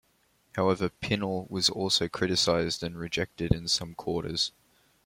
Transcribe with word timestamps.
However, 0.55 0.89
Pinel 0.89 1.47
was 1.51 1.69
also 1.69 2.07
criticised 2.07 2.81
and 2.81 2.97
rejected 2.97 3.53
in 3.53 3.67
some 3.67 3.93
quarters. 3.93 4.51